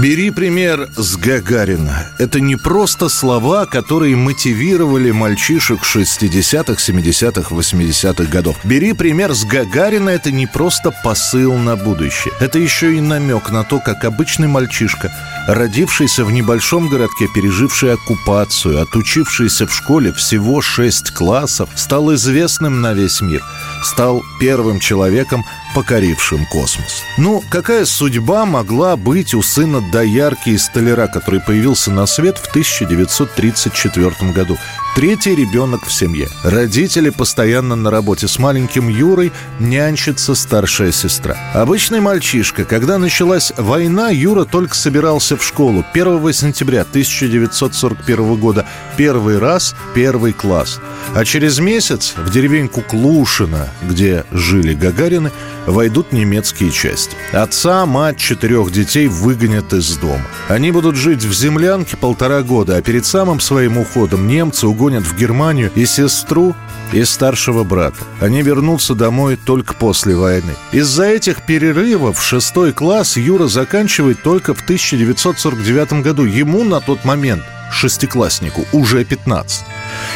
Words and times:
Бери 0.00 0.30
пример 0.30 0.88
с 0.96 1.16
Гагарина. 1.16 2.06
Это 2.18 2.38
не 2.38 2.54
просто 2.54 3.08
слова, 3.08 3.66
которые 3.66 4.14
мотивировали 4.14 5.10
мальчишек 5.10 5.80
60-х, 5.82 6.74
70-х, 6.74 7.52
80-х 7.52 8.30
годов. 8.30 8.56
Бери 8.62 8.92
пример 8.92 9.34
с 9.34 9.44
Гагарина– 9.44 10.08
это 10.10 10.30
не 10.30 10.46
просто 10.46 10.92
посыл 11.02 11.54
на 11.54 11.74
будущее. 11.74 12.32
Это 12.38 12.60
еще 12.60 12.96
и 12.96 13.00
намек 13.00 13.50
на 13.50 13.64
то, 13.64 13.80
как 13.80 14.04
обычный 14.04 14.46
мальчишка, 14.46 15.10
родившийся 15.48 16.24
в 16.24 16.30
небольшом 16.30 16.88
городке, 16.88 17.26
переживший 17.34 17.94
оккупацию, 17.94 18.80
отучившийся 18.80 19.66
в 19.66 19.74
школе 19.74 20.12
всего 20.12 20.60
6 20.60 21.10
классов, 21.10 21.70
стал 21.74 22.14
известным 22.14 22.80
на 22.80 22.92
весь 22.92 23.20
мир, 23.20 23.42
стал 23.82 24.22
первым 24.38 24.78
человеком, 24.78 25.44
покорившим 25.74 26.46
космос. 26.46 27.04
Ну, 27.16 27.42
какая 27.50 27.84
судьба 27.84 28.46
могла 28.46 28.96
быть 28.96 29.34
у 29.34 29.42
сына 29.42 29.80
доярки 29.80 30.50
и 30.50 30.58
столяра, 30.58 31.06
который 31.06 31.40
появился 31.40 31.90
на 31.90 32.06
свет 32.06 32.38
в 32.38 32.48
1934 32.50 34.32
году? 34.32 34.56
Третий 34.98 35.36
ребенок 35.36 35.86
в 35.86 35.92
семье. 35.92 36.28
Родители 36.42 37.10
постоянно 37.10 37.76
на 37.76 37.88
работе 37.88 38.26
с 38.26 38.38
маленьким 38.40 38.88
Юрой, 38.88 39.32
нянчится 39.60 40.34
старшая 40.34 40.90
сестра. 40.90 41.36
Обычный 41.54 42.00
мальчишка. 42.00 42.64
Когда 42.64 42.98
началась 42.98 43.52
война, 43.56 44.10
Юра 44.10 44.44
только 44.44 44.74
собирался 44.74 45.36
в 45.36 45.44
школу. 45.44 45.84
1 45.92 46.32
сентября 46.32 46.80
1941 46.80 48.34
года. 48.36 48.66
Первый 48.96 49.38
раз, 49.38 49.76
первый 49.94 50.32
класс. 50.32 50.80
А 51.14 51.24
через 51.24 51.60
месяц 51.60 52.14
в 52.16 52.30
деревеньку 52.30 52.82
Клушино, 52.82 53.68
где 53.82 54.24
жили 54.32 54.74
Гагарины, 54.74 55.30
войдут 55.70 56.12
немецкие 56.12 56.70
части. 56.70 57.16
Отца, 57.32 57.86
мать, 57.86 58.18
четырех 58.18 58.70
детей 58.72 59.08
выгонят 59.08 59.72
из 59.72 59.96
дома. 59.96 60.22
Они 60.48 60.70
будут 60.70 60.96
жить 60.96 61.24
в 61.24 61.32
землянке 61.32 61.96
полтора 61.96 62.42
года, 62.42 62.76
а 62.76 62.82
перед 62.82 63.06
самым 63.06 63.40
своим 63.40 63.78
уходом 63.78 64.26
немцы 64.26 64.66
угонят 64.66 65.04
в 65.04 65.16
Германию 65.16 65.70
и 65.74 65.86
сестру, 65.86 66.54
и 66.92 67.04
старшего 67.04 67.64
брата. 67.64 67.98
Они 68.20 68.42
вернутся 68.42 68.94
домой 68.94 69.36
только 69.36 69.74
после 69.74 70.16
войны. 70.16 70.54
Из-за 70.72 71.04
этих 71.04 71.42
перерывов 71.42 72.22
шестой 72.22 72.72
класс 72.72 73.16
Юра 73.16 73.46
заканчивает 73.46 74.22
только 74.22 74.54
в 74.54 74.62
1949 74.62 76.02
году. 76.02 76.24
Ему 76.24 76.64
на 76.64 76.80
тот 76.80 77.04
момент, 77.04 77.42
шестикласснику, 77.70 78.64
уже 78.72 79.04
15. 79.04 79.64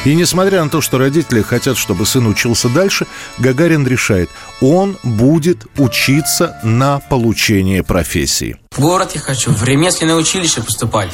И 0.04 0.14
несмотря 0.14 0.62
на 0.64 0.70
то, 0.70 0.80
что 0.80 0.98
родители 0.98 1.42
хотят, 1.42 1.76
чтобы 1.76 2.06
сын 2.06 2.26
учился 2.26 2.68
дальше, 2.68 3.06
Гагарин 3.38 3.86
решает, 3.86 4.30
он 4.60 4.98
будет 5.02 5.66
учиться 5.76 6.58
на 6.62 7.00
получение 7.00 7.82
профессии. 7.82 8.56
В 8.72 8.80
город 8.80 9.12
я 9.14 9.20
хочу, 9.20 9.52
в 9.52 9.64
ремесленное 9.64 10.14
училище 10.14 10.62
поступать. 10.62 11.10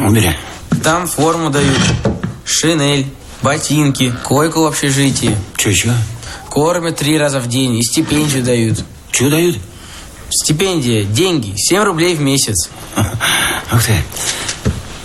Убери. 0.00 0.36
Там 0.82 1.06
форму 1.06 1.50
дают, 1.50 1.78
шинель, 2.44 3.06
ботинки, 3.42 4.12
койку 4.24 4.62
в 4.62 4.66
общежитии. 4.66 5.36
Че 5.56 5.70
еще? 5.70 5.92
Кормят 6.48 6.96
три 6.96 7.18
раза 7.18 7.40
в 7.40 7.48
день 7.48 7.76
и 7.76 7.82
стипендию 7.82 8.42
дают. 8.42 8.84
Чего 9.12 9.30
дают? 9.30 9.58
Стипендия, 10.30 11.04
деньги, 11.04 11.54
7 11.56 11.82
рублей 11.82 12.14
в 12.14 12.20
месяц. 12.20 12.70
Ух 12.96 13.84
ты. 13.84 13.94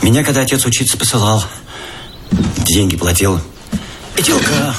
Меня 0.06 0.24
когда 0.24 0.42
отец 0.42 0.64
учиться 0.68 1.00
посылал, 1.00 1.44
деньги 2.64 2.96
платил. 2.96 3.40
Пятерка. 4.16 4.76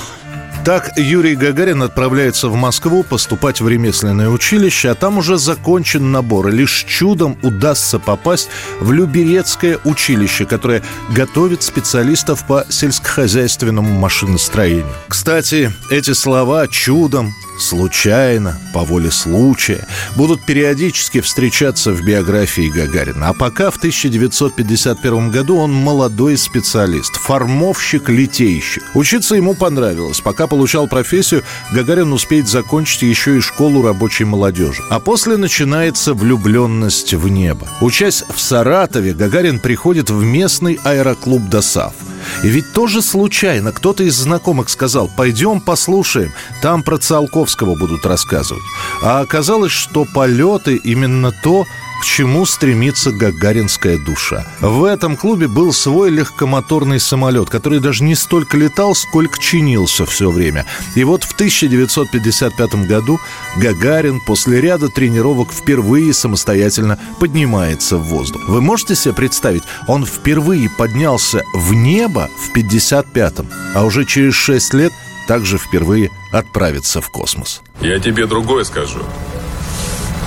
Так 0.65 0.93
Юрий 0.97 1.35
Гагарин 1.35 1.83
отправляется 1.83 2.49
в 2.49 2.55
Москву 2.55 3.03
поступать 3.03 3.61
в 3.61 3.69
ремесленное 3.69 4.29
училище, 4.29 4.91
а 4.91 4.95
там 4.95 5.19
уже 5.19 5.37
закончен 5.37 6.13
набор. 6.13 6.47
И 6.47 6.53
лишь 6.53 6.85
чудом 6.89 7.37
удастся 7.43 7.99
попасть 7.99 8.51
в 8.79 8.93
Люберецкое 8.93 9.81
училище, 9.83 10.47
которое 10.47 10.85
готовит 11.11 11.65
специалистов 11.65 12.47
по 12.47 12.65
сельскохозяйственному 12.69 13.99
машиностроению. 13.99 14.87
Кстати, 15.09 15.73
эти 15.91 16.13
слова 16.13 16.69
«чудом», 16.69 17.33
случайно, 17.59 18.61
по 18.73 18.81
воле 18.81 19.11
случая, 19.11 19.87
будут 20.17 20.45
периодически 20.45 21.21
встречаться 21.21 21.93
в 21.93 22.03
биографии 22.03 22.69
Гагарина. 22.69 23.29
А 23.29 23.33
пока 23.33 23.71
в 23.71 23.77
1951 23.77 25.31
году 25.31 25.57
он 25.57 25.73
молодой 25.73 26.37
специалист, 26.37 27.15
формовщик-литейщик. 27.17 28.83
Учиться 28.95 29.35
ему 29.35 29.55
понравилось. 29.55 30.21
Пока 30.21 30.47
получал 30.47 30.89
профессию, 30.89 31.43
Гагарин 31.73 32.13
успеет 32.13 32.49
закончить 32.49 33.03
еще 33.03 33.39
и 33.39 33.41
школу 33.41 33.83
рабочей 33.83 34.25
молодежи. 34.25 34.83
А 34.91 35.01
после 35.01 35.37
начинается 35.37 36.15
влюбленность 36.15 37.15
в 37.15 37.29
небо. 37.29 37.69
Учась 37.81 38.25
в 38.35 38.41
Саратове, 38.41 39.15
Гагарин 39.15 39.59
приходит 39.59 40.11
в 40.11 40.23
местный 40.23 40.79
аэроклуб 40.85 41.49
«Досав». 41.49 41.93
И 42.43 42.49
ведь 42.49 42.73
тоже 42.73 43.03
случайно 43.03 43.73
кто-то 43.73 44.03
из 44.05 44.15
знакомых 44.15 44.69
сказал, 44.69 45.11
пойдем 45.17 45.61
послушаем, 45.61 46.33
там 46.63 46.83
про 46.83 46.99
Циолковского 46.99 47.77
будут 47.77 48.07
рассказывать. 48.07 48.63
А 49.03 49.21
оказалось, 49.21 49.73
что 49.73 50.05
полеты 50.05 50.77
именно 50.77 51.33
то, 51.33 51.65
к 52.01 52.05
чему 52.05 52.47
стремится 52.47 53.11
гагаринская 53.13 53.99
душа. 53.99 54.47
В 54.61 54.85
этом 54.85 55.17
клубе 55.17 55.49
был 55.49 55.73
свой 55.73 56.11
легкомоторный 56.11 57.01
самолет, 57.01 57.49
который 57.51 57.81
даже 57.81 58.05
не 58.05 58.15
столько 58.15 58.57
летал, 58.57 58.95
сколько 58.95 59.39
чинился 59.39 60.07
все 60.07 60.31
время. 60.31 60.67
И 60.95 61.05
вот 61.05 61.25
в 61.25 61.33
1955 61.33 62.87
году 62.87 63.19
Гагарин 63.57 64.21
после 64.21 64.61
ряда 64.61 64.89
тренировок 64.89 65.53
впервые 65.53 66.13
самостоятельно 66.13 66.99
поднимается 67.19 67.97
в 67.97 68.05
воздух. 68.05 68.49
Вы 68.49 68.61
можете 68.61 68.95
себе 68.95 69.15
представить, 69.15 69.63
он 69.87 70.05
впервые 70.05 70.71
поднялся 70.71 71.43
в 71.55 71.75
небо 71.75 72.29
в 72.39 72.57
55-м, 72.57 73.49
а 73.75 73.85
уже 73.85 74.05
через 74.05 74.35
6 74.35 74.75
лет 74.75 74.93
также 75.27 75.59
впервые 75.59 76.11
отправится 76.33 77.01
в 77.01 77.11
космос. 77.11 77.63
Я 77.81 77.99
тебе 77.99 78.27
другое 78.27 78.65
скажу. 78.65 79.01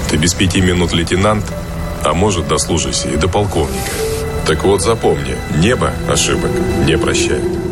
Ты 0.09 0.18
без 0.18 0.34
пяти 0.34 0.59
минут 0.62 0.92
лейтенант, 0.92 1.46
а 2.03 2.14
может 2.14 2.47
дослужишься 2.47 3.09
и 3.09 3.16
до 3.16 3.28
полковника. 3.28 3.92
Так 4.47 4.64
вот 4.64 4.81
запомни, 4.81 5.36
небо 5.58 5.94
ошибок 6.08 6.52
не 6.86 6.97
прощает. 6.97 7.69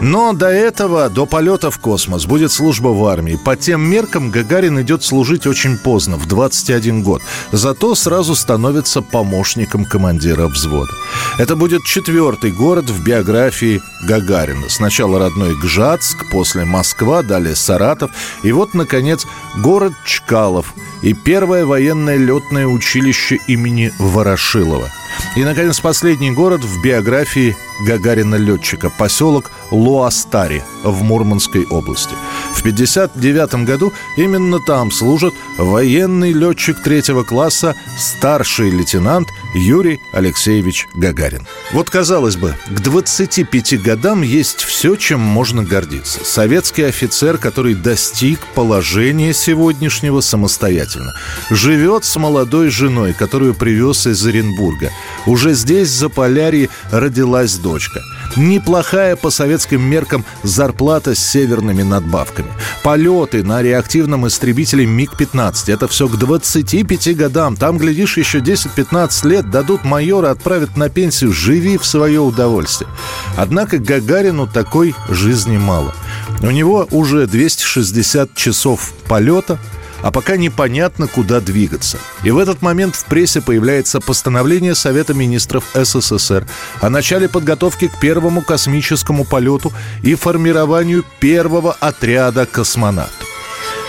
Но 0.00 0.32
до 0.32 0.48
этого, 0.48 1.10
до 1.10 1.26
полета 1.26 1.70
в 1.70 1.78
космос, 1.78 2.24
будет 2.24 2.50
служба 2.50 2.88
в 2.88 3.04
армии. 3.06 3.38
По 3.44 3.54
тем 3.54 3.82
меркам 3.82 4.30
Гагарин 4.30 4.80
идет 4.80 5.04
служить 5.04 5.46
очень 5.46 5.76
поздно, 5.76 6.16
в 6.16 6.26
21 6.26 7.02
год. 7.02 7.22
Зато 7.52 7.94
сразу 7.94 8.34
становится 8.34 9.02
помощником 9.02 9.84
командира 9.84 10.46
взвода. 10.46 10.92
Это 11.38 11.54
будет 11.54 11.84
четвертый 11.84 12.50
город 12.50 12.88
в 12.88 13.04
биографии 13.04 13.82
Гагарина. 14.06 14.68
Сначала 14.70 15.18
родной 15.18 15.54
Гжатск, 15.54 16.30
после 16.30 16.64
Москва, 16.64 17.22
далее 17.22 17.54
Саратов. 17.54 18.10
И 18.42 18.52
вот, 18.52 18.72
наконец, 18.72 19.26
город 19.58 19.92
Чкалов 20.06 20.74
и 21.02 21.12
первое 21.12 21.66
военное 21.66 22.16
летное 22.16 22.66
училище 22.66 23.38
имени 23.46 23.92
Ворошилова. 23.98 24.88
И, 25.36 25.44
наконец, 25.44 25.78
последний 25.80 26.30
город 26.30 26.62
в 26.64 26.82
биографии 26.82 27.54
Гагарина-летчика, 27.86 28.90
поселок 28.90 29.50
Луастари 29.70 30.62
в 30.84 31.02
Мурманской 31.02 31.66
области. 31.66 32.14
В 32.54 32.60
1959 32.60 33.66
году 33.66 33.92
именно 34.16 34.58
там 34.60 34.90
служит 34.90 35.34
военный 35.58 36.32
летчик 36.32 36.82
третьего 36.82 37.22
класса, 37.22 37.74
старший 37.98 38.70
лейтенант 38.70 39.28
Юрий 39.54 40.00
Алексеевич 40.12 40.86
Гагарин. 40.94 41.46
Вот, 41.72 41.90
казалось 41.90 42.36
бы, 42.36 42.56
к 42.68 42.80
25 42.80 43.82
годам 43.82 44.22
есть 44.22 44.62
все, 44.62 44.96
чем 44.96 45.20
можно 45.20 45.62
гордиться. 45.62 46.20
Советский 46.24 46.82
офицер, 46.82 47.38
который 47.38 47.74
достиг 47.74 48.40
положения 48.54 49.32
сегодняшнего 49.32 50.20
самостоятельно. 50.20 51.12
Живет 51.50 52.04
с 52.04 52.16
молодой 52.16 52.70
женой, 52.70 53.12
которую 53.12 53.54
привез 53.54 54.06
из 54.06 54.24
Оренбурга. 54.26 54.90
Уже 55.26 55.54
здесь, 55.54 55.88
за 55.88 56.08
Полярье, 56.08 56.68
родилась 56.90 57.56
дочка. 57.70 58.02
Неплохая 58.36 59.14
по 59.14 59.30
советским 59.30 59.80
меркам 59.80 60.24
зарплата 60.42 61.14
с 61.14 61.20
северными 61.20 61.82
надбавками. 61.82 62.48
Полеты 62.82 63.44
на 63.44 63.62
реактивном 63.62 64.26
истребителе 64.26 64.86
МиГ-15. 64.86 65.72
Это 65.72 65.86
все 65.86 66.08
к 66.08 66.16
25 66.16 67.16
годам. 67.16 67.56
Там, 67.56 67.78
глядишь, 67.78 68.16
еще 68.16 68.38
10-15 68.38 69.28
лет 69.28 69.50
дадут 69.50 69.84
майора, 69.84 70.30
отправят 70.30 70.76
на 70.76 70.88
пенсию. 70.88 71.32
Живи 71.32 71.78
в 71.78 71.86
свое 71.86 72.20
удовольствие. 72.20 72.90
Однако 73.36 73.78
Гагарину 73.78 74.48
такой 74.48 74.94
жизни 75.08 75.56
мало. 75.56 75.94
У 76.42 76.50
него 76.50 76.88
уже 76.90 77.26
260 77.26 78.34
часов 78.34 78.92
полета, 79.06 79.58
а 80.02 80.10
пока 80.10 80.36
непонятно, 80.36 81.06
куда 81.06 81.40
двигаться. 81.40 81.98
И 82.22 82.30
в 82.30 82.38
этот 82.38 82.62
момент 82.62 82.96
в 82.96 83.04
прессе 83.04 83.40
появляется 83.40 84.00
постановление 84.00 84.74
Совета 84.74 85.14
министров 85.14 85.64
СССР 85.74 86.46
о 86.80 86.90
начале 86.90 87.28
подготовки 87.28 87.88
к 87.88 87.98
первому 88.00 88.42
космическому 88.42 89.24
полету 89.24 89.72
и 90.02 90.14
формированию 90.14 91.04
первого 91.20 91.72
отряда 91.72 92.46
космонавтов. 92.46 93.26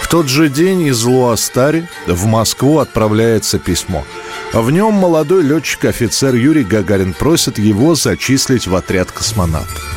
В 0.01 0.07
тот 0.07 0.27
же 0.27 0.49
день 0.49 0.81
из 0.81 1.03
Луастари 1.03 1.87
в 2.05 2.25
Москву 2.25 2.79
отправляется 2.79 3.59
письмо. 3.59 4.03
В 4.51 4.69
нем 4.69 4.93
молодой 4.93 5.43
летчик-офицер 5.43 6.35
Юрий 6.35 6.65
Гагарин 6.65 7.13
просит 7.13 7.57
его 7.57 7.95
зачислить 7.95 8.67
в 8.67 8.75
отряд 8.75 9.11
космонавтов. 9.11 9.90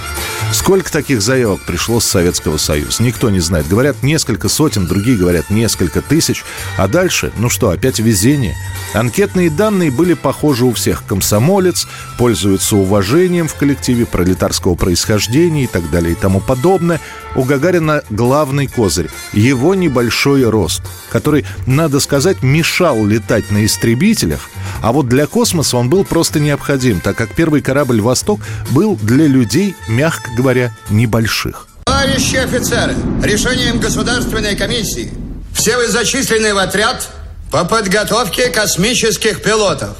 Сколько 0.53 0.91
таких 0.91 1.21
заявок 1.21 1.61
пришло 1.67 2.01
с 2.01 2.05
Советского 2.05 2.57
Союза? 2.57 3.03
Никто 3.03 3.29
не 3.31 3.41
знает. 3.41 3.69
Говорят 3.69 4.03
несколько 4.03 4.49
сотен, 4.49 4.87
другие 4.87 5.17
говорят 5.17 5.51
несколько 5.51 6.01
тысяч. 6.01 6.45
А 6.77 6.89
дальше, 6.89 7.33
ну 7.37 7.49
что, 7.49 7.71
опять 7.71 7.99
везение. 7.99 8.57
Анкетные 8.95 9.51
данные 9.51 9.91
были 9.91 10.15
похожи 10.15 10.65
у 10.65 10.73
всех. 10.73 11.05
Комсомолец, 11.07 11.87
пользуется 12.19 12.77
уважением 12.77 13.49
в 13.49 13.55
коллективе 13.55 14.07
пролетарского 14.07 14.75
происхождения 14.75 15.65
и 15.65 15.67
так 15.67 15.91
далее 15.91 16.13
и 16.13 16.17
тому 16.17 16.41
подобное. 16.41 17.01
У 17.35 17.43
Гагарина 17.43 18.03
главный 18.11 18.69
козырь– 18.69 19.11
его 19.33 19.75
небольшой 19.75 20.45
рост, 20.49 20.83
который, 21.11 21.45
надо 21.67 21.99
сказать, 21.99 22.43
мешал 22.43 23.05
летать 23.05 23.51
на 23.51 23.65
истребителях, 23.65 24.49
а 24.83 24.93
вот 24.93 25.09
для 25.09 25.27
космоса 25.27 25.77
он 25.77 25.89
был 25.89 26.05
просто 26.05 26.39
необходим, 26.39 27.01
так 27.01 27.17
как 27.17 27.35
первый 27.35 27.61
корабль 27.61 28.01
«Восток» 28.01 28.41
был 28.71 28.97
для 29.03 29.27
людей, 29.27 29.75
мягко 29.89 30.31
говоря, 30.37 30.44
небольших. 30.91 31.69
Товарищи 31.85 32.37
офицеры, 32.37 32.95
решением 33.23 33.79
Государственной 33.79 34.57
комиссии 34.57 35.13
все 35.55 35.77
вы 35.77 35.87
зачислены 35.87 36.53
в 36.53 36.59
отряд 36.59 37.09
по 37.51 37.65
подготовке 37.65 38.51
космических 38.51 39.43
пилотов. 39.43 39.97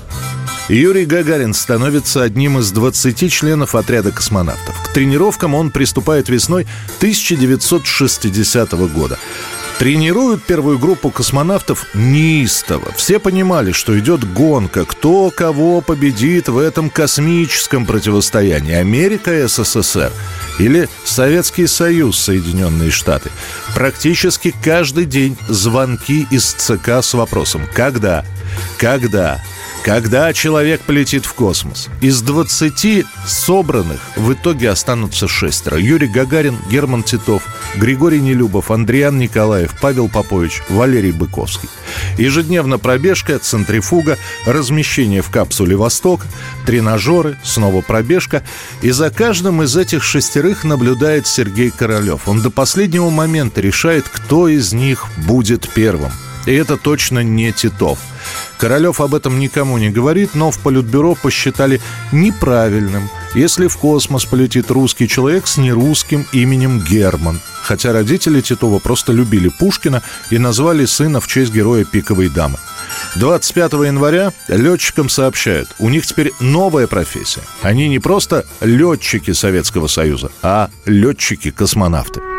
Юрий 0.69 1.05
Гагарин 1.05 1.55
становится 1.55 2.23
одним 2.23 2.59
из 2.59 2.71
20 2.71 3.33
членов 3.33 3.75
отряда 3.75 4.11
космонавтов. 4.11 4.75
К 4.83 4.93
тренировкам 4.93 5.55
он 5.55 5.71
приступает 5.71 6.29
весной 6.29 6.67
1960 6.99 8.73
года. 8.93 9.19
Тренируют 9.79 10.45
первую 10.45 10.79
группу 10.79 11.11
космонавтов 11.11 11.87
неистово. 11.95 12.93
Все 12.97 13.19
понимали, 13.19 13.73
что 13.73 13.99
идет 13.99 14.25
гонка, 14.33 14.85
кто 14.85 15.31
кого 15.31 15.81
победит 15.81 16.49
в 16.49 16.59
этом 16.59 16.91
космическом 16.91 17.85
противостоянии. 17.85 18.75
Америка 18.75 19.47
СССР 19.49 20.13
или 20.61 20.89
Советский 21.05 21.67
Союз, 21.67 22.19
Соединенные 22.19 22.91
Штаты. 22.91 23.31
Практически 23.75 24.55
каждый 24.63 25.07
день 25.07 25.37
звонки 25.49 26.27
из 26.31 26.53
ЦК 26.53 27.03
с 27.03 27.13
вопросом 27.15 27.63
«Когда? 27.75 28.25
Когда? 28.79 29.41
Когда 29.85 30.33
человек 30.33 30.81
полетит 30.81 31.27
в 31.27 31.35
космос? 31.35 31.89
Из 32.01 32.23
20 32.23 33.05
собранных 33.27 34.01
в 34.17 34.33
итоге 34.33 34.71
останутся 34.71 35.29
шестеро. 35.29 35.77
Юрий 35.79 36.09
Гагарин, 36.09 36.57
Герман 36.71 37.03
Титов, 37.03 37.43
Григорий 37.77 38.21
Нелюбов, 38.21 38.71
Андриан 38.71 39.19
Николаев, 39.19 39.75
Павел 39.81 40.09
Попович, 40.09 40.63
Валерий 40.69 41.13
Быковский. 41.13 41.69
Ежедневно 42.19 42.79
пробежка, 42.79 43.39
центрифуга, 43.39 44.17
размещение 44.47 45.23
в 45.23 45.31
капсуле 45.31 45.77
«Восток», 45.77 46.23
тренажеры, 46.67 47.37
снова 47.43 47.81
пробежка. 47.81 48.43
И 48.83 48.91
за 48.91 49.11
каждым 49.11 49.63
из 49.63 49.77
этих 49.77 50.05
шестерых 50.05 50.65
наблюдает 50.65 51.27
Сергей 51.27 51.71
Королев. 51.71 52.29
Он 52.29 52.43
до 52.43 52.51
последнего 52.51 53.11
момента 53.11 53.61
решает, 53.61 54.05
кто 54.09 54.49
из 54.49 54.73
них 54.73 55.07
будет 55.27 55.69
первым. 55.75 56.13
И 56.47 56.53
это 56.53 56.77
точно 56.77 57.21
не 57.21 57.53
Титов. 57.53 57.99
Королев 58.65 59.03
об 59.03 59.15
этом 59.15 59.39
никому 59.39 59.77
не 59.77 59.91
говорит, 59.91 60.31
но 60.35 60.51
в 60.51 60.59
Политбюро 60.59 61.15
посчитали 61.15 61.83
неправильным, 62.13 63.11
если 63.35 63.67
в 63.67 63.77
космос 63.77 64.25
полетит 64.25 64.71
русский 64.71 65.07
человек 65.07 65.47
с 65.47 65.59
нерусским 65.59 66.27
именем 66.33 66.81
Герман. 66.81 67.43
Хотя 67.63 67.93
родители 67.93 68.41
Титова 68.41 68.79
просто 68.79 69.13
любили 69.13 69.51
Пушкина 69.51 70.03
и 70.31 70.39
назвали 70.39 70.87
сына 70.87 71.21
в 71.21 71.27
честь 71.27 71.53
героя 71.53 71.85
«Пиковой 71.85 72.31
дамы». 72.31 72.57
25 73.17 73.73
января 73.85 74.33
летчикам 74.49 75.11
сообщают, 75.11 75.69
у 75.79 75.91
них 75.91 76.07
теперь 76.07 76.33
новая 76.41 76.87
профессия. 76.87 77.43
Они 77.61 77.87
не 77.87 77.99
просто 77.99 78.47
летчики 78.63 79.33
Советского 79.33 79.89
Союза, 79.89 80.31
а 80.41 80.71
летчики-космонавты. 80.87 82.34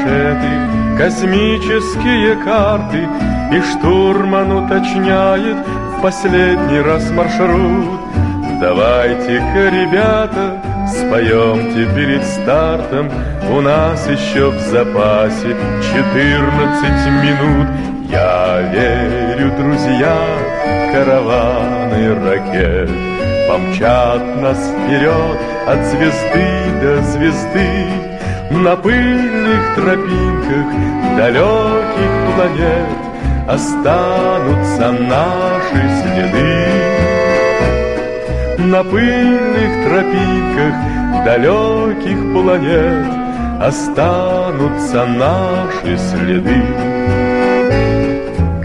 Планшеты 0.00 0.98
космические 0.98 2.36
карты 2.44 3.08
И 3.52 3.60
штурман 3.62 4.52
уточняет 4.52 5.56
в 5.96 6.02
последний 6.02 6.80
раз 6.80 7.10
маршрут. 7.10 8.00
Давайте-ка, 8.60 9.70
ребята, 9.70 10.62
споемте 10.88 11.86
перед 11.94 12.24
стартом 12.24 13.10
У 13.50 13.60
нас 13.60 14.06
еще 14.08 14.50
в 14.50 14.60
запасе 14.60 15.56
14 15.94 17.06
минут. 17.22 17.68
Я 18.10 18.60
верю, 18.72 19.52
друзья, 19.56 20.18
караваны 20.92 22.14
ракет 22.24 22.90
Помчат 23.48 24.22
нас 24.42 24.58
вперед 24.58 25.38
от 25.66 25.84
звезды 25.86 26.46
до 26.82 27.02
звезды 27.02 28.09
на 28.50 28.76
пыльных 28.76 29.74
тропинках 29.76 30.66
далеких 31.16 32.12
планет 32.34 32.98
Останутся 33.48 34.92
наши 34.92 35.82
следы. 36.00 36.66
На 38.58 38.84
пыльных 38.84 39.84
тропинках 39.86 40.74
далеких 41.24 42.32
планет 42.32 43.06
Останутся 43.60 45.06
наши 45.06 45.96
следы. 45.96 46.62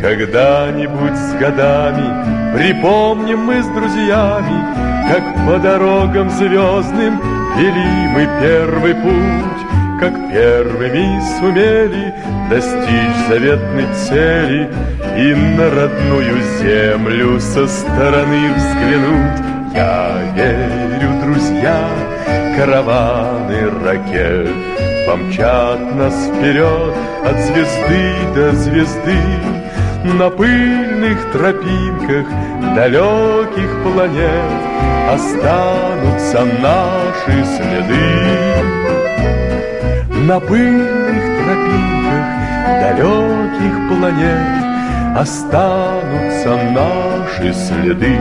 Когда-нибудь 0.01 1.15
с 1.15 1.33
годами 1.39 2.55
Припомним 2.55 3.39
мы 3.45 3.63
с 3.63 3.67
друзьями 3.67 4.63
Как 5.12 5.24
по 5.48 5.57
дорогам 5.57 6.29
звездным 6.29 7.19
Вели 7.57 8.07
мы 8.13 8.29
первый 8.39 8.93
путь 8.93 9.64
как 10.05 10.29
первыми 10.29 11.19
сумели 11.39 12.13
достичь 12.47 13.27
заветной 13.27 13.88
цели 14.07 14.69
и 15.17 15.33
на 15.33 15.69
родную 15.71 16.41
землю 16.59 17.39
со 17.39 17.65
стороны 17.65 18.53
взглянуть. 18.53 19.41
Я 19.74 20.12
верю, 20.35 21.09
друзья, 21.24 21.89
караваны 22.55 23.71
ракет 23.83 24.53
помчат 25.07 25.95
нас 25.95 26.13
вперед 26.27 26.93
от 27.25 27.39
звезды 27.39 28.12
до 28.35 28.51
звезды 28.51 29.17
на 30.03 30.29
пыльных 30.29 31.31
тропинках 31.31 32.27
далеких 32.75 33.71
планет 33.83 34.75
останутся 35.09 36.45
наши 36.62 37.43
следы 37.57 39.04
на 40.27 40.39
пыльных 40.39 41.24
тропинках 41.38 42.25
далеких 42.82 43.75
планет 43.89 44.65
Останутся 45.15 46.58
наши 46.74 47.53
следы. 47.53 48.17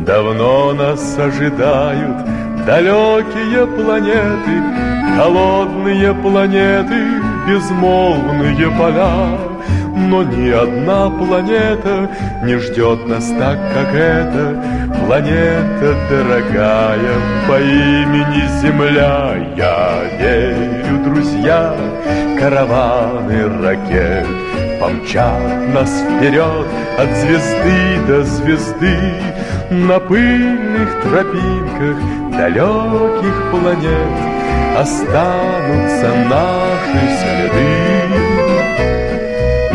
Давно 0.00 0.72
нас 0.72 1.16
ожидают 1.18 2.16
далекие 2.66 3.64
планеты, 3.66 4.54
Холодные 5.16 6.14
планеты, 6.14 7.22
безмолвные 7.46 8.70
поля. 8.76 9.38
Но 9.94 10.22
ни 10.24 10.50
одна 10.50 11.10
планета 11.10 12.10
не 12.44 12.56
ждет 12.56 13.06
нас 13.06 13.28
так, 13.38 13.58
как 13.74 13.94
эта 13.94 14.87
Планета 15.06 15.96
дорогая 16.10 17.16
по 17.46 17.60
имени 17.60 18.46
Земля. 18.60 19.34
Я 19.56 20.02
верю, 20.18 21.04
друзья, 21.04 21.74
караваны 22.38 23.62
ракет 23.62 24.26
Помчат 24.80 25.74
нас 25.74 25.90
вперед 25.90 26.66
от 26.98 27.10
звезды 27.16 28.06
до 28.06 28.22
звезды 28.22 28.96
На 29.70 29.98
пыльных 29.98 31.02
тропинках 31.02 31.96
далеких 32.30 33.50
планет 33.50 34.38
Останутся 34.76 36.14
наши 36.28 37.00
следы. 37.18 37.88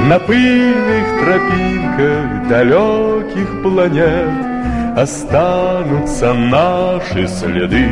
На 0.08 0.20
пыльных 0.20 1.06
тропинках 1.22 2.48
далеких 2.48 3.62
планет 3.62 4.53
Останутся 4.96 6.34
наши 6.34 7.28
следы. 7.28 7.90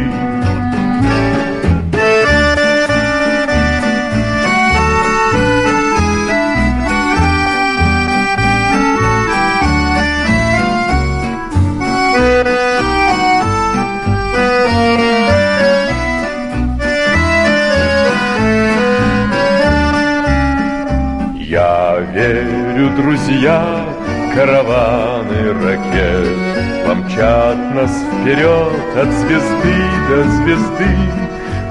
Верю, 22.13 22.89
друзья, 22.96 23.90
караваны 24.35 25.53
ракет 25.63 26.61
Помчат 26.85 27.57
нас 27.75 27.91
вперед 27.91 28.97
от 28.97 29.11
звезды 29.11 29.75
до 30.09 30.23
звезды. 30.23 30.91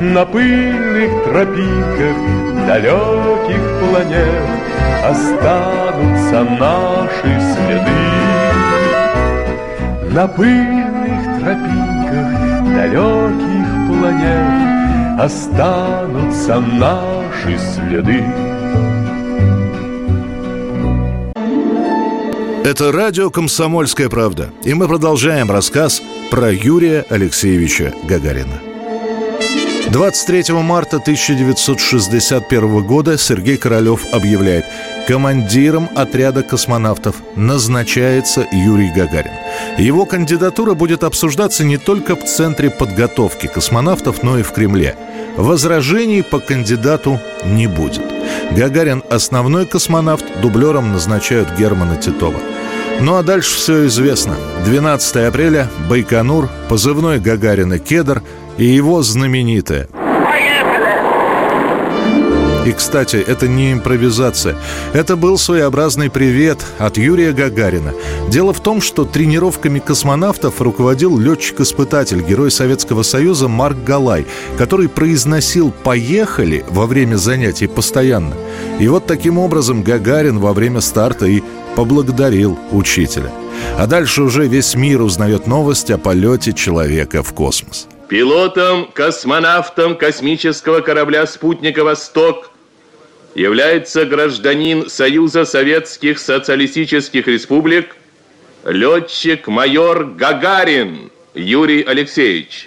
На 0.00 0.24
пыльных 0.24 1.24
тропинках 1.24 2.16
далеких 2.66 3.64
планет 3.80 4.48
Останутся 5.04 6.44
наши 6.58 7.40
следы. 7.52 8.02
На 10.14 10.26
пыльных 10.26 11.40
тропинках 11.40 12.28
далеких 12.76 13.68
планет 13.88 15.20
Останутся 15.20 16.60
наши 16.60 17.58
следы 17.58 18.24
Это 22.62 22.92
радио 22.92 23.30
«Комсомольская 23.30 24.10
правда». 24.10 24.52
И 24.64 24.74
мы 24.74 24.86
продолжаем 24.86 25.50
рассказ 25.50 26.02
про 26.30 26.52
Юрия 26.52 27.06
Алексеевича 27.08 27.94
Гагарина. 28.06 28.60
23 29.90 30.52
марта 30.52 30.98
1961 30.98 32.86
года 32.86 33.16
Сергей 33.16 33.56
Королев 33.56 34.04
объявляет, 34.12 34.66
командиром 35.08 35.88
отряда 35.96 36.42
космонавтов 36.42 37.16
назначается 37.34 38.46
Юрий 38.52 38.92
Гагарин. 38.94 39.32
Его 39.78 40.04
кандидатура 40.06 40.74
будет 40.74 41.04
обсуждаться 41.04 41.64
не 41.64 41.78
только 41.78 42.16
в 42.16 42.24
Центре 42.24 42.70
подготовки 42.70 43.46
космонавтов, 43.46 44.22
но 44.22 44.38
и 44.38 44.42
в 44.42 44.52
Кремле. 44.52 44.96
Возражений 45.36 46.22
по 46.22 46.38
кандидату 46.38 47.18
не 47.44 47.66
будет. 47.66 48.02
Гагарин– 48.50 49.02
основной 49.10 49.66
космонавт, 49.66 50.24
дублером 50.42 50.92
назначают 50.92 51.48
Германа 51.58 51.96
Титова. 51.96 52.38
Ну 53.00 53.16
а 53.16 53.22
дальше 53.22 53.56
все 53.56 53.86
известно. 53.86 54.36
12 54.64 55.16
апреля, 55.16 55.68
Байконур, 55.88 56.50
позывной 56.68 57.18
Гагарина 57.18 57.78
«Кедр» 57.78 58.22
и 58.58 58.64
его 58.66 59.02
знаменитая 59.02 59.88
и, 62.66 62.72
кстати, 62.72 63.16
это 63.16 63.48
не 63.48 63.72
импровизация. 63.72 64.56
Это 64.92 65.16
был 65.16 65.38
своеобразный 65.38 66.10
привет 66.10 66.58
от 66.78 66.98
Юрия 66.98 67.32
Гагарина. 67.32 67.94
Дело 68.28 68.52
в 68.52 68.60
том, 68.60 68.80
что 68.80 69.04
тренировками 69.04 69.78
космонавтов 69.78 70.60
руководил 70.60 71.18
летчик-испытатель, 71.18 72.22
герой 72.22 72.50
Советского 72.50 73.02
Союза 73.02 73.48
Марк 73.48 73.78
Галай, 73.84 74.26
который 74.58 74.88
произносил 74.88 75.70
«поехали» 75.70 76.64
во 76.68 76.86
время 76.86 77.16
занятий 77.16 77.66
постоянно. 77.66 78.34
И 78.78 78.88
вот 78.88 79.06
таким 79.06 79.38
образом 79.38 79.82
Гагарин 79.82 80.38
во 80.38 80.52
время 80.52 80.80
старта 80.80 81.26
и 81.26 81.42
поблагодарил 81.76 82.58
учителя. 82.72 83.30
А 83.78 83.86
дальше 83.86 84.22
уже 84.22 84.46
весь 84.46 84.74
мир 84.74 85.00
узнает 85.00 85.46
новость 85.46 85.90
о 85.90 85.98
полете 85.98 86.52
человека 86.52 87.22
в 87.22 87.32
космос. 87.32 87.88
Пилотом, 88.08 88.90
космонавтом 88.92 89.96
космического 89.96 90.80
корабля 90.80 91.26
«Спутника 91.26 91.84
Восток» 91.84 92.49
является 93.34 94.04
гражданин 94.04 94.88
Союза 94.88 95.44
Советских 95.44 96.18
Социалистических 96.18 97.26
Республик, 97.26 97.96
летчик-майор 98.64 100.04
Гагарин 100.16 101.10
Юрий 101.34 101.82
Алексеевич. 101.82 102.66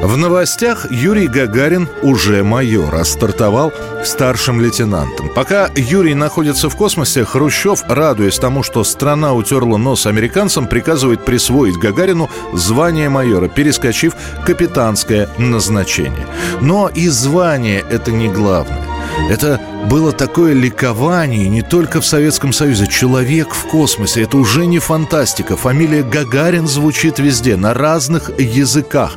В 0.00 0.16
новостях 0.16 0.90
Юрий 0.90 1.28
Гагарин 1.28 1.86
уже 2.02 2.42
майор, 2.42 2.94
а 2.94 3.04
стартовал 3.04 3.70
старшим 4.02 4.58
лейтенантом. 4.58 5.28
Пока 5.34 5.68
Юрий 5.76 6.14
находится 6.14 6.70
в 6.70 6.76
космосе, 6.76 7.24
Хрущев, 7.26 7.82
радуясь 7.86 8.38
тому, 8.38 8.62
что 8.62 8.82
страна 8.82 9.34
утерла 9.34 9.76
нос 9.76 10.06
американцам, 10.06 10.68
приказывает 10.68 11.26
присвоить 11.26 11.76
Гагарину 11.76 12.30
звание 12.54 13.10
майора, 13.10 13.48
перескочив 13.48 14.14
капитанское 14.46 15.28
назначение. 15.36 16.26
Но 16.62 16.88
и 16.88 17.08
звание 17.08 17.84
это 17.90 18.10
не 18.10 18.28
главное. 18.28 18.89
Это 19.28 19.60
было 19.88 20.12
такое 20.12 20.54
ликование 20.54 21.48
не 21.48 21.62
только 21.62 22.00
в 22.00 22.06
Советском 22.06 22.52
Союзе. 22.52 22.86
Человек 22.86 23.54
в 23.54 23.66
космосе– 23.66 24.22
это 24.24 24.36
уже 24.36 24.66
не 24.66 24.78
фантастика. 24.78 25.56
Фамилия 25.56 26.02
Гагарин 26.02 26.66
звучит 26.66 27.18
везде, 27.18 27.56
на 27.56 27.74
разных 27.74 28.30
языках. 28.38 29.16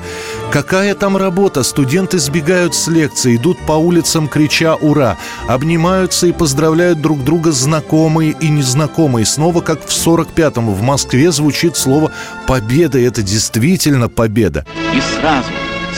Какая 0.51 0.93
там 0.93 1.17
работа? 1.17 1.63
Студенты 1.63 2.19
сбегают 2.19 2.75
с 2.75 2.87
лекции, 2.87 3.35
идут 3.35 3.57
по 3.65 3.73
улицам, 3.73 4.27
крича 4.27 4.75
«Ура!», 4.75 5.17
обнимаются 5.47 6.27
и 6.27 6.31
поздравляют 6.31 7.01
друг 7.01 7.23
друга 7.23 7.51
знакомые 7.51 8.35
и 8.39 8.49
незнакомые. 8.49 9.25
Снова, 9.25 9.61
как 9.61 9.81
в 9.81 9.89
45-м 9.89 10.73
в 10.73 10.81
Москве 10.81 11.31
звучит 11.31 11.75
слово 11.75 12.11
«победа». 12.47 12.99
И 12.99 13.03
это 13.03 13.23
действительно 13.23 14.09
победа. 14.09 14.65
И 14.93 15.01
сразу, 15.01 15.49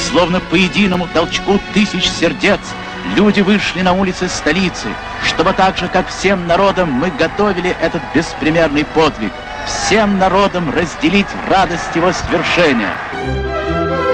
словно 0.09 0.39
по 0.39 0.55
единому 0.55 1.07
толчку 1.13 1.59
тысяч 1.73 2.09
сердец– 2.09 2.59
Люди 3.13 3.41
вышли 3.41 3.81
на 3.81 3.93
улицы 3.93 4.27
столицы, 4.27 4.87
чтобы 5.23 5.53
так 5.53 5.77
же, 5.77 5.87
как 5.87 6.07
всем 6.07 6.47
народам, 6.47 6.91
мы 6.91 7.11
готовили 7.11 7.75
этот 7.81 8.01
беспримерный 8.13 8.83
подвиг, 8.83 9.31
всем 9.67 10.17
народам 10.17 10.73
разделить 10.73 11.27
радость 11.47 11.95
его 11.95 12.11
свершения. 12.11 12.93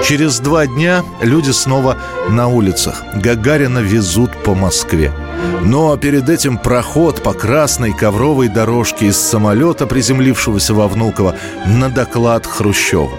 Через 0.04 0.40
два 0.40 0.66
дня 0.66 1.04
люди 1.20 1.50
снова 1.50 1.96
на 2.28 2.48
улицах. 2.48 3.04
Гагарина 3.14 3.78
везут 3.78 4.30
по 4.42 4.54
Москве. 4.54 5.12
Но 5.62 5.96
перед 5.96 6.28
этим 6.28 6.58
проход 6.58 7.22
по 7.22 7.32
красной 7.32 7.92
ковровой 7.92 8.48
дорожке 8.48 9.06
из 9.06 9.16
самолета, 9.16 9.86
приземлившегося 9.86 10.74
во 10.74 10.88
Внуково, 10.88 11.36
на 11.66 11.88
доклад 11.88 12.46
Хрущева. 12.46 13.10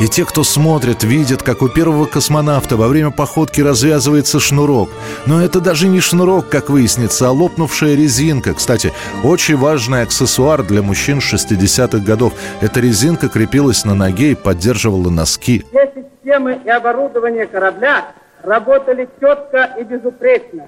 И 0.00 0.06
те, 0.06 0.24
кто 0.24 0.44
смотрит, 0.44 1.02
видят, 1.02 1.42
как 1.42 1.60
у 1.60 1.68
первого 1.68 2.06
космонавта 2.06 2.76
во 2.76 2.86
время 2.86 3.10
походки 3.10 3.60
развязывается 3.60 4.38
шнурок. 4.38 4.90
Но 5.26 5.42
это 5.42 5.60
даже 5.60 5.88
не 5.88 6.00
шнурок, 6.00 6.48
как 6.48 6.70
выяснится, 6.70 7.26
а 7.26 7.32
лопнувшая 7.32 7.96
резинка. 7.96 8.54
Кстати, 8.54 8.92
очень 9.24 9.56
важный 9.56 10.02
аксессуар 10.02 10.62
для 10.62 10.82
мужчин 10.82 11.18
60-х 11.18 11.98
годов. 11.98 12.32
Эта 12.60 12.78
резинка 12.78 13.28
крепилась 13.28 13.84
на 13.84 13.94
ноге 13.94 14.32
и 14.32 14.34
поддерживала 14.36 15.10
носки. 15.10 15.64
Все 15.68 15.92
системы 15.94 16.60
и 16.64 16.68
оборудование 16.68 17.46
корабля 17.46 18.12
работали 18.44 19.08
четко 19.20 19.74
и 19.80 19.82
безупречно. 19.82 20.66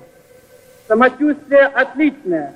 Самочувствие 0.89 1.67
отличное. 1.67 2.55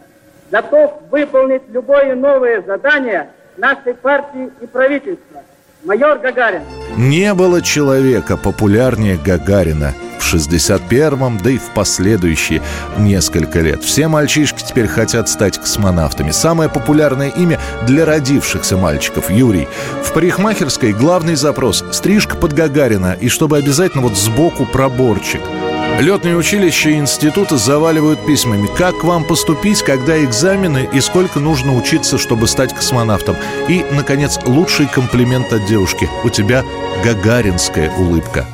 Готов 0.50 0.94
выполнить 1.10 1.62
любое 1.68 2.16
новое 2.16 2.62
задание 2.62 3.30
нашей 3.56 3.94
партии 3.94 4.50
и 4.60 4.66
правительства– 4.66 5.42
майор 5.84 6.18
Гагарин. 6.18 6.62
Не 6.96 7.34
было 7.34 7.60
человека 7.60 8.36
популярнее 8.36 9.18
Гагарина 9.22 9.94
в 10.18 10.34
61-м, 10.34 11.38
да 11.38 11.50
и 11.50 11.58
в 11.58 11.70
последующие 11.74 12.62
несколько 12.96 13.60
лет. 13.60 13.82
Все 13.82 14.08
мальчишки 14.08 14.62
теперь 14.62 14.86
хотят 14.86 15.28
стать 15.28 15.58
космонавтами. 15.58 16.30
Самое 16.30 16.70
популярное 16.70 17.28
имя 17.28 17.60
для 17.86 18.04
родившихся 18.04 18.76
мальчиков– 18.76 19.28
Юрий. 19.30 19.68
В 20.02 20.12
парикмахерской 20.12 20.92
главный 20.92 21.34
запрос– 21.34 21.84
стрижка 21.92 22.36
под 22.36 22.54
Гагарина, 22.54 23.16
и 23.20 23.28
чтобы 23.28 23.58
обязательно 23.58 24.02
вот 24.02 24.16
сбоку 24.16 24.64
проборчик– 24.66 25.40
Летные 26.00 26.36
училища 26.36 26.90
и 26.90 26.96
институты 26.96 27.56
заваливают 27.56 28.26
письмами. 28.26 28.68
Как 28.76 29.04
вам 29.04 29.22
поступить, 29.24 29.82
когда 29.82 30.22
экзамены 30.22 30.88
и 30.92 31.00
сколько 31.00 31.38
нужно 31.38 31.74
учиться, 31.76 32.18
чтобы 32.18 32.48
стать 32.48 32.74
космонавтом? 32.74 33.36
И, 33.68 33.84
наконец, 33.92 34.38
лучший 34.44 34.86
комплимент 34.86 35.52
от 35.52 35.64
девушки. 35.66 36.10
У 36.24 36.30
тебя 36.30 36.64
гагаринская 37.04 37.90
улыбка. 37.96 38.44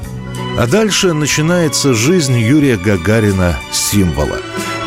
А 0.59 0.67
дальше 0.67 1.15
начинается 1.15 1.95
жизнь 1.95 2.39
Юрия 2.39 2.77
Гагарина 2.77 3.57
символа. 3.73 4.37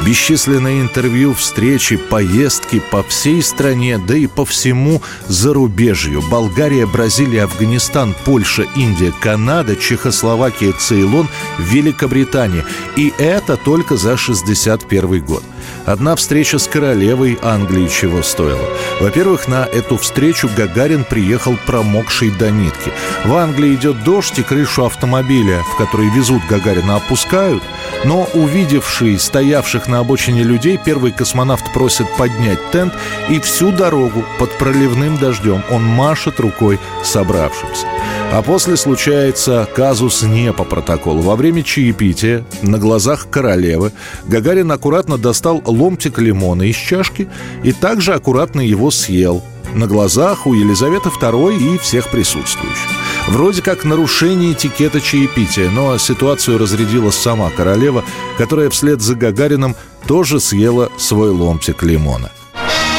Бесчисленные 0.06 0.82
интервью, 0.82 1.34
встречи, 1.34 1.96
поездки 1.96 2.82
по 2.92 3.04
всей 3.04 3.42
стране, 3.42 3.98
да 3.98 4.16
и 4.16 4.28
по 4.28 4.44
всему 4.44 5.02
зарубежью. 5.28 6.22
Болгария, 6.30 6.86
Бразилия, 6.86 7.44
Афганистан, 7.44 8.14
Польша, 8.26 8.66
Индия, 8.76 9.14
Канада, 9.22 9.78
Чехословакия, 9.78 10.74
Цейлон, 10.74 11.30
Великобритания. 11.58 12.66
И 12.98 13.14
это 13.18 13.56
только 13.56 13.96
за 13.96 14.18
61 14.18 15.24
год. 15.24 15.44
Одна 15.86 16.16
встреча 16.16 16.60
с 16.60 16.68
королевой 16.68 17.38
Англии 17.42 17.88
чего 17.88 18.22
стоила. 18.24 18.70
Во-первых, 19.00 19.48
на 19.48 19.66
эту 19.66 19.98
встречу 19.98 20.50
Гагарин 20.56 21.04
приехал 21.04 21.58
промокший 21.66 22.32
до 22.32 22.52
нитки. 22.52 22.92
В 23.26 23.34
Англии 23.36 23.76
идет 23.76 24.04
дождь, 24.04 24.40
и 24.40 24.44
крышу 24.44 24.86
автомобиля, 24.86 25.62
в 25.62 25.78
который 25.78 26.10
везут 26.10 26.42
Гагарина, 26.50 26.98
опускают. 26.98 27.64
Но 28.06 28.28
увидевший 28.34 29.18
стоявших 29.18 29.88
на 29.88 30.00
обочине 30.00 30.44
людей, 30.44 30.80
первый 30.84 31.12
космонавт 31.12 31.72
просит 31.74 32.08
поднять 32.18 32.60
тент, 32.72 32.94
и 33.30 33.40
всю 33.40 33.72
дорогу 33.72 34.24
под 34.40 34.52
проливным 34.58 35.18
дождем 35.18 35.64
он 35.72 35.84
машет 35.84 36.40
рукой 36.40 36.80
собравшимся. 37.04 37.88
А 38.32 38.42
после 38.42 38.78
случается 38.78 39.68
казус 39.76 40.24
не 40.24 40.52
по 40.52 40.64
протоколу. 40.64 41.22
Во 41.22 41.36
время 41.36 41.64
чаепития 41.64 42.44
на 42.62 42.78
глазах 42.78 43.28
королевы 43.30 43.92
Гагарин 44.26 44.72
аккуратно 44.72 45.18
достал 45.18 45.62
ломтик 45.66 46.20
лимона 46.20 46.64
из 46.64 46.76
чашки 46.76 47.30
и 47.64 47.72
также 47.72 48.14
аккуратно 48.14 48.62
его 48.62 48.92
съел 48.92 49.44
на 49.76 49.88
глазах 49.88 50.48
у 50.48 50.54
Елизаветы 50.54 51.10
II 51.10 51.58
и 51.58 51.78
всех 51.78 52.10
присутствующих. 52.10 52.90
Вроде 53.28 53.62
как 53.62 53.84
нарушение 53.84 54.54
этикета 54.54 55.02
чаепития, 55.02 55.70
но 55.70 55.98
ситуацию 55.98 56.58
разрядила 56.58 57.12
сама 57.12 57.50
королева, 57.50 58.04
которая 58.38 58.70
вслед 58.70 59.02
за 59.02 59.16
Гагарином 59.16 59.76
тоже 60.08 60.40
съела 60.40 60.90
свой 60.98 61.30
ломтик 61.30 61.84
лимона. 61.84 62.30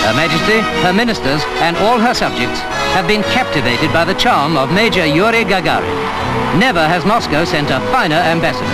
Her 0.04 0.12
Majesty, 0.14 0.60
her 0.82 0.92
ministers 0.92 1.42
and 1.62 1.76
all 1.78 1.98
her 1.98 2.12
subjects 2.12 2.60
have 2.94 3.06
been 3.08 3.22
captivated 3.32 3.90
by 3.90 4.04
the 4.04 4.14
charm 4.14 4.56
of 4.58 4.70
Major 4.70 5.06
Yuri 5.06 5.44
Gagarin. 5.44 5.94
Never 6.58 6.86
has 6.86 7.04
Moscow 7.06 7.44
sent 7.44 7.70
a 7.70 7.80
finer 7.90 8.16
ambassador. 8.16 8.68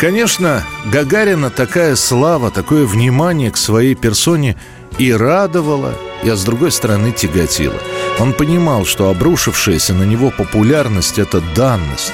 Конечно, 0.00 0.62
Гагарина 0.92 1.48
такая 1.48 1.96
слава, 1.96 2.50
такое 2.50 2.84
внимание 2.84 3.50
к 3.50 3.56
своей 3.56 3.94
персоне 3.94 4.56
и 4.98 5.12
радовало, 5.12 5.94
и, 6.22 6.28
а 6.28 6.36
с 6.36 6.44
другой 6.44 6.72
стороны, 6.72 7.12
тяготило. 7.12 7.80
Он 8.18 8.32
понимал, 8.32 8.84
что 8.84 9.10
обрушившаяся 9.10 9.94
на 9.94 10.04
него 10.04 10.30
популярность– 10.30 11.18
это 11.18 11.42
данность. 11.54 12.12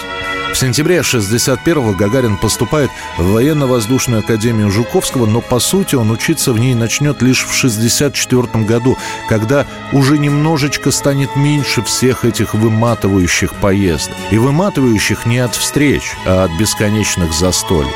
В 0.53 0.55
сентябре 0.55 0.99
61-го 0.99 1.95
Гагарин 1.95 2.37
поступает 2.37 2.91
в 3.17 3.33
военно-воздушную 3.33 4.21
академию 4.21 4.71
Жуковского, 4.71 5.25
но 5.25 5.41
по 5.41 5.59
сути 5.59 5.95
он 5.95 6.11
учиться 6.11 6.53
в 6.53 6.59
ней 6.59 6.75
начнет 6.75 7.23
лишь 7.23 7.47
в 7.47 7.55
64 7.55 8.65
году, 8.65 8.99
когда 9.31 9.67
уже 9.93 10.19
немножечко 10.19 10.91
станет 10.91 11.37
меньше 11.37 11.83
всех 11.83 12.27
этих 12.27 12.53
выматывающих 12.53 13.55
поездок. 13.55 14.17
И 14.31 14.37
выматывающих 14.37 15.25
не 15.25 15.39
от 15.39 15.55
встреч, 15.55 16.03
а 16.27 16.45
от 16.45 16.61
бесконечных 16.61 17.33
застолий. 17.33 17.89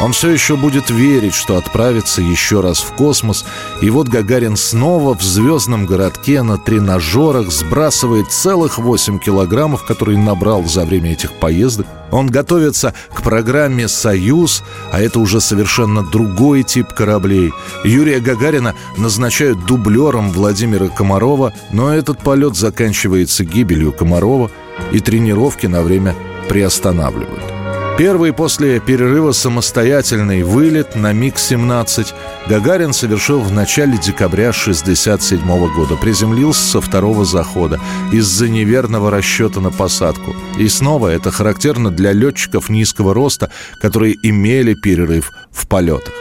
Он 0.00 0.12
все 0.12 0.30
еще 0.30 0.56
будет 0.56 0.88
верить, 0.88 1.34
что 1.34 1.56
отправится 1.58 2.22
еще 2.22 2.60
раз 2.60 2.80
в 2.80 2.94
космос. 2.94 3.44
И 3.82 3.90
вот 3.90 4.08
Гагарин 4.08 4.56
снова 4.56 5.14
в 5.14 5.22
звездном 5.22 5.84
городке 5.84 6.42
на 6.42 6.56
тренажерах 6.56 7.52
сбрасывает 7.52 8.32
целых 8.32 8.78
8 8.78 9.18
килограммов, 9.18 9.84
которые 9.84 10.16
набрал 10.16 10.64
за 10.64 10.86
время 10.86 11.12
этих 11.12 11.32
поездок. 11.32 11.86
Он 12.10 12.28
готовится 12.28 12.94
к 13.12 13.22
программе 13.22 13.88
«Союз», 13.88 14.64
а 14.90 15.00
это 15.00 15.20
уже 15.20 15.40
совершенно 15.40 16.02
другой 16.02 16.62
тип 16.62 16.88
кораблей. 16.88 17.52
Юрия 17.84 18.20
Гагарина 18.20 18.74
назначают 18.96 19.66
дублером 19.66 20.30
Владимира 20.30 20.88
Комарова, 20.88 21.52
но 21.72 21.94
этот 21.94 22.20
полет 22.20 22.56
заканчивается 22.56 23.44
гибелью 23.44 23.92
Комарова, 23.92 24.50
и 24.92 25.00
тренировки 25.00 25.66
на 25.66 25.82
время 25.82 26.16
приостанавливают. 26.48 27.59
Первый 28.00 28.32
после 28.32 28.80
перерыва 28.80 29.32
самостоятельный 29.32 30.42
вылет 30.42 30.96
на 30.96 31.12
МиГ-17 31.12 32.14
Гагарин 32.48 32.94
совершил 32.94 33.42
в 33.42 33.52
начале 33.52 33.98
декабря 33.98 34.48
1967 34.48 35.46
года. 35.74 35.96
Приземлился 35.96 36.62
со 36.62 36.80
второго 36.80 37.26
захода 37.26 37.78
из-за 38.10 38.48
неверного 38.48 39.10
расчета 39.10 39.60
на 39.60 39.70
посадку. 39.70 40.34
И 40.58 40.66
снова 40.70 41.08
это 41.08 41.30
характерно 41.30 41.90
для 41.90 42.12
летчиков 42.12 42.70
низкого 42.70 43.12
роста, 43.12 43.52
которые 43.82 44.16
имели 44.22 44.72
перерыв 44.72 45.30
в 45.52 45.68
полетах. 45.68 46.14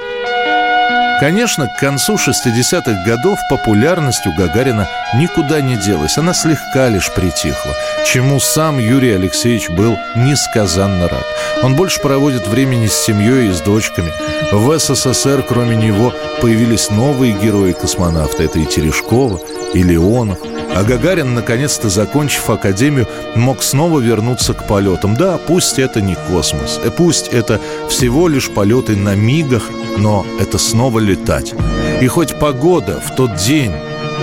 Конечно, 1.20 1.68
к 1.68 1.76
концу 1.76 2.16
60-х 2.16 3.04
годов 3.06 3.38
популярность 3.50 4.26
у 4.26 4.34
Гагарина 4.34 4.88
никуда 5.16 5.60
не 5.60 5.76
делась, 5.76 6.18
она 6.18 6.34
слегка 6.34 6.88
лишь 6.88 7.14
притихла, 7.14 7.74
чему 8.06 8.40
сам 8.40 8.80
Юрий 8.80 9.12
Алексеевич 9.12 9.70
был 9.70 9.98
несказанно 10.16 11.10
рад. 11.10 11.26
Он 11.62 11.76
больше 11.76 12.00
проводит 12.00 12.48
времени 12.48 12.88
с 12.88 12.94
семьей 12.94 13.50
и 13.50 13.54
с 13.54 13.60
дочками. 13.60 14.14
В 14.54 14.80
СССР, 14.80 15.44
кроме 15.46 15.76
него, 15.76 16.14
появились 16.40 16.90
новые 16.90 17.34
герои-космонавты. 17.34 18.46
Это 18.46 18.60
и 18.60 18.66
Терешкова, 18.66 19.42
и 19.74 19.84
Леонов. 19.84 20.38
А 20.76 20.84
Гагарин, 20.84 21.34
наконец-то 21.34 21.90
закончив 21.90 22.50
академию, 22.50 23.08
мог 23.36 23.64
снова 23.64 24.00
вернуться 24.00 24.54
к 24.54 24.68
полетам. 24.68 25.16
Да, 25.16 25.38
пусть 25.38 25.80
это 25.80 26.02
не 26.02 26.16
космос, 26.16 26.80
э, 26.84 26.92
пусть 26.92 27.28
это 27.30 27.60
всего 27.90 28.28
лишь 28.28 28.50
полеты 28.50 28.96
на 28.96 29.16
мигах, 29.16 29.64
но 29.98 30.26
это 30.40 30.58
снова 30.58 31.00
летать. 31.00 31.54
И 32.02 32.08
хоть 32.08 32.38
погода 32.40 33.02
в 33.06 33.16
тот 33.16 33.36
день, 33.36 33.74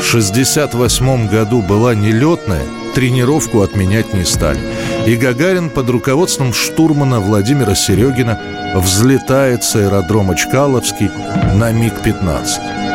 в 0.00 0.04
68 0.04 1.28
году, 1.28 1.62
была 1.62 1.94
нелетная, 1.94 2.62
тренировку 2.94 3.62
отменять 3.62 4.14
не 4.14 4.24
стали. 4.24 4.60
И 5.06 5.16
Гагарин 5.16 5.68
под 5.70 5.90
руководством 5.90 6.54
штурмана 6.54 7.20
Владимира 7.20 7.74
Серегина 7.74 8.40
взлетает 8.74 9.64
с 9.64 9.76
аэродрома 9.76 10.36
Чкаловский 10.36 11.10
на 11.54 11.72
МиГ-15. 11.72 12.85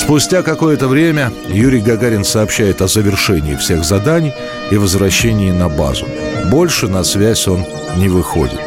Спустя 0.00 0.42
какое-то 0.42 0.88
время 0.88 1.30
Юрий 1.46 1.82
Гагарин 1.82 2.24
сообщает 2.24 2.80
о 2.80 2.88
завершении 2.88 3.54
всех 3.54 3.84
заданий 3.84 4.32
и 4.70 4.76
возвращении 4.78 5.50
на 5.50 5.68
базу. 5.68 6.06
Больше 6.50 6.88
на 6.88 7.04
связь 7.04 7.46
он 7.46 7.66
не 7.98 8.08
выходит. 8.08 8.58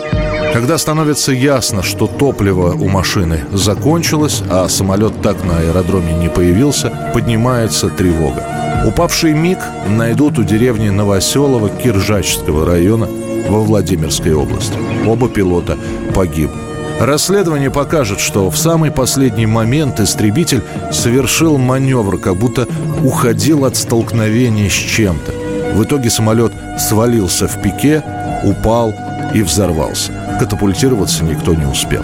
Когда 0.53 0.77
становится 0.77 1.31
ясно, 1.31 1.81
что 1.81 2.05
топливо 2.05 2.73
у 2.73 2.87
машины 2.87 3.45
закончилось, 3.51 4.43
а 4.47 4.69
самолет 4.69 5.23
так 5.23 5.43
на 5.43 5.57
аэродроме 5.57 6.13
не 6.13 6.29
появился, 6.29 6.91
поднимается 7.15 7.89
тревога. 7.89 8.85
Упавший 8.85 9.33
МиГ 9.33 9.57
найдут 9.89 10.37
у 10.37 10.43
деревни 10.43 10.89
Новоселово 10.89 11.69
Киржачского 11.69 12.63
района 12.63 13.07
во 13.49 13.61
Владимирской 13.61 14.33
области. 14.33 14.77
Оба 15.07 15.27
пилота 15.27 15.79
погибли. 16.13 16.72
Расследование 16.99 17.69
покажет, 17.69 18.19
что 18.19 18.49
в 18.49 18.57
самый 18.57 18.91
последний 18.91 19.45
момент 19.45 19.99
истребитель 19.99 20.61
совершил 20.91 21.57
маневр, 21.57 22.17
как 22.17 22.37
будто 22.37 22.67
уходил 23.03 23.65
от 23.65 23.75
столкновения 23.75 24.69
с 24.69 24.73
чем-то. 24.73 25.31
В 25.73 25.83
итоге 25.83 26.09
самолет 26.09 26.53
свалился 26.79 27.47
в 27.47 27.61
пике, 27.61 28.03
упал 28.43 28.93
и 29.33 29.41
взорвался. 29.41 30.11
Катапультироваться 30.39 31.23
никто 31.23 31.53
не 31.53 31.65
успел. 31.65 32.03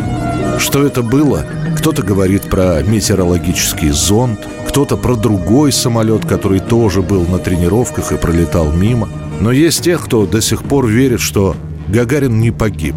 Что 0.58 0.86
это 0.86 1.02
было? 1.04 1.46
Кто-то 1.78 2.02
говорит 2.02 2.50
про 2.50 2.82
метеорологический 2.84 3.90
зонд, 3.90 4.40
кто-то 4.68 4.98
про 4.98 5.16
другой 5.16 5.72
самолет, 5.72 6.26
который 6.26 6.60
тоже 6.60 7.02
был 7.02 7.26
на 7.26 7.38
тренировках 7.38 8.12
и 8.12 8.18
пролетал 8.18 8.72
мимо. 8.74 9.08
Но 9.40 9.52
есть 9.52 9.84
тех, 9.84 10.04
кто 10.04 10.26
до 10.26 10.42
сих 10.42 10.64
пор 10.64 10.88
верит, 10.88 11.22
что 11.22 11.56
Гагарин 11.88 12.40
не 12.40 12.52
погиб, 12.52 12.96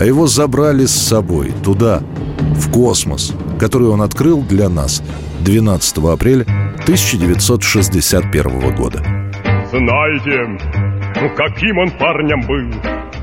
а 0.00 0.04
его 0.04 0.26
забрали 0.26 0.86
с 0.86 0.92
собой 0.92 1.52
туда, 1.64 2.02
в 2.54 2.70
космос, 2.70 3.34
который 3.58 3.88
он 3.88 4.02
открыл 4.02 4.42
для 4.42 4.68
нас 4.68 5.02
12 5.40 5.98
апреля 5.98 6.44
1961 6.82 8.74
года. 8.76 9.02
Знаете, 9.70 10.58
ну 11.20 11.30
каким 11.36 11.78
он 11.78 11.90
парнем 11.92 12.40
был, 12.46 12.70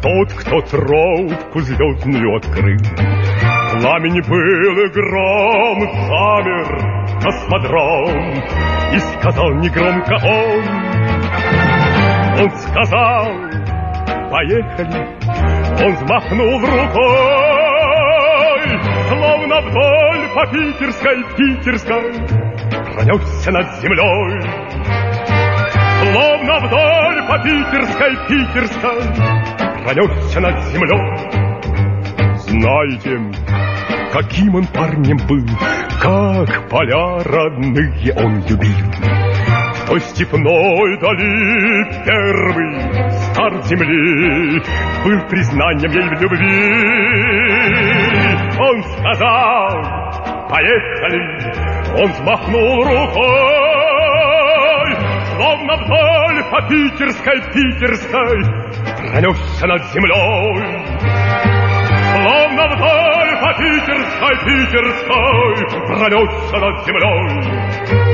тот, 0.01 0.31
кто 0.33 0.61
тропку 0.61 1.61
звездную 1.61 2.35
открыл. 2.35 2.79
Пламени 3.71 4.21
был 4.21 4.85
и 4.85 4.89
гром, 4.89 5.79
замер 6.07 6.95
космодром, 7.21 8.33
И 8.93 8.99
сказал 8.99 9.51
негромко 9.55 10.13
он, 10.23 10.63
он 12.39 12.51
сказал, 12.57 13.27
поехали, 14.31 15.07
он 15.81 15.95
взмахнул 15.95 16.59
рукой, 16.59 17.65
Словно 19.09 19.61
вдоль 19.61 20.29
по 20.33 20.45
питерской, 20.47 21.23
питерской 21.37 22.13
Пронесся 22.93 23.51
над 23.51 23.67
землей. 23.81 24.41
Словно 26.01 26.59
вдоль 26.59 27.27
по 27.27 27.37
питерской, 27.43 28.15
питерской 28.27 29.01
Пронесся 29.83 30.39
над 30.39 30.63
землей. 30.65 31.45
Знаете, 32.37 33.19
каким 34.13 34.55
он 34.55 34.65
парнем 34.67 35.17
был, 35.27 35.45
как 36.01 36.69
поля 36.69 37.23
родные 37.23 38.13
он 38.15 38.43
любил. 38.47 39.24
Той 39.87 39.99
степной 40.01 40.97
дали 40.97 41.83
первый 42.05 43.11
старт 43.11 43.65
земли 43.67 44.59
был 45.03 45.19
признанием 45.29 45.91
ей 45.91 46.09
в 46.09 46.21
любви. 46.21 46.75
Он 48.59 48.83
сказал, 48.83 49.69
поехали, 50.49 51.21
он 52.01 52.11
взмахнул 52.11 52.83
рукой, 52.83 53.75
Словно 55.35 55.75
вдоль 55.75 56.43
по 56.49 56.61
питерской, 56.67 57.41
питерской 57.53 58.43
Пронесся 58.97 59.67
над 59.67 59.83
землей. 59.91 60.85
Словно 62.11 62.67
вдоль 62.69 63.33
по 63.41 63.53
питерской, 63.59 64.35
питерской 64.45 65.55
Пронесся 65.85 66.57
над 66.57 66.75
землей. 66.85 68.04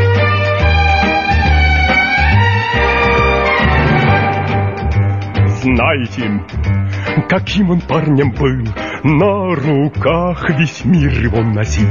Знаете, 5.62 6.44
каким 7.30 7.70
он 7.70 7.82
парнем 7.82 8.32
был, 8.32 8.66
На 9.04 9.54
руках 9.56 10.50
весь 10.58 10.84
мир 10.86 11.12
его 11.12 11.44
носил. 11.44 11.88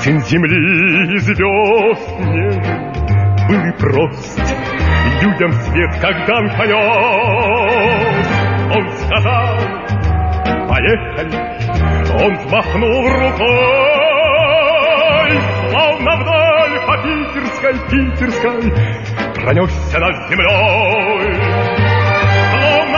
Сын 0.00 0.20
земли 0.20 1.14
и 1.14 1.18
звезд 1.20 2.18
не 2.20 2.50
был 3.48 3.64
и 3.64 3.72
прост, 3.78 4.54
Людям 5.22 5.52
свет, 5.52 5.90
как 6.02 6.26
дан 6.26 6.50
понес. 6.58 8.26
Он 8.76 8.88
сказал, 8.90 9.58
поехали, 10.68 11.36
он 12.22 12.36
взмахнул 12.36 13.08
рукой, 13.08 14.20
Словно 15.70 16.16
вдаль 16.16 16.76
по 16.86 16.94
питерской, 17.02 17.74
питерской 17.88 18.60
Пронесся 19.34 19.98
над 19.98 20.28
землей. 20.28 21.69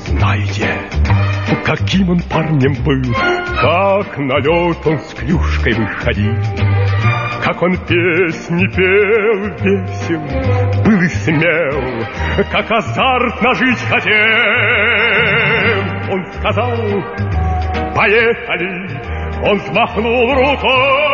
Знаете, 0.06 0.67
каким 1.63 2.10
он 2.10 2.19
парнем 2.30 2.74
был, 2.84 3.02
как 3.62 4.17
на 4.17 4.38
лед 4.39 4.86
он 4.86 5.00
с 5.00 5.13
клюшкой 5.13 5.74
выходил, 5.74 6.36
как 7.43 7.62
он 7.62 7.78
песни 7.78 8.67
пел 8.67 9.39
весел, 9.62 10.21
был 10.84 11.02
и 11.02 11.08
смел, 11.08 12.06
как 12.52 12.71
азартно 12.71 13.54
жить 13.56 13.82
хотел. 13.89 14.12
Он 16.12 16.26
сказал, 16.34 16.76
поехали, 17.95 18.89
он 19.43 19.58
взмахнул 19.58 20.34
рукой, 20.34 21.11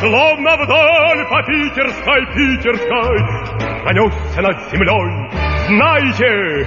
словно 0.00 0.56
вдаль 0.56 1.24
по 1.28 1.42
питерской, 1.42 2.26
питерской, 2.34 3.18
пронесся 3.82 4.40
над 4.40 4.56
землей. 4.70 5.30
Знаете, 5.68 6.66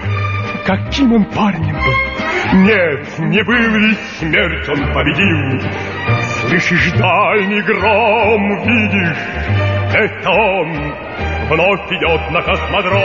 каким 0.65 1.13
он 1.13 1.25
парнем 1.25 1.73
был. 1.73 2.13
Нет, 2.53 3.19
не 3.19 3.43
был 3.43 3.55
ли 3.55 3.95
смерть 4.19 4.69
он 4.69 4.93
победил. 4.93 5.61
Слышишь 6.47 6.91
дальний 6.93 7.61
гром, 7.61 8.61
видишь, 8.63 9.17
это 9.93 10.29
он 10.29 10.93
вновь 11.49 11.91
идет 11.91 12.29
на 12.29 12.41
космодром. 12.41 13.01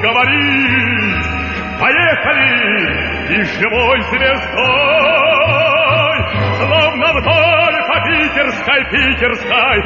Говорит, 0.00 1.24
поехали, 1.80 3.34
и 3.34 3.42
живой 3.42 4.00
звездой, 4.02 5.37
вдоль 5.37 5.37
питерской, 8.28 8.84
питерской, 8.90 9.82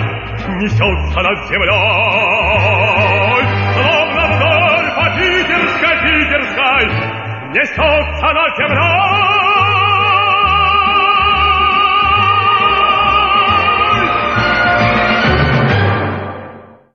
несется 0.58 1.20
над 1.22 1.48
землей. 1.48 1.72
Словно 3.74 4.22
вдоль 4.34 4.88
по 4.96 5.06
питерской, 5.16 5.96
питерской, 6.02 6.84
несется 7.54 8.32
над 8.32 8.56
землей. 8.56 9.21